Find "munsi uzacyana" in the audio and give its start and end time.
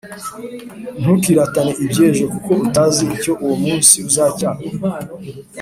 3.63-4.63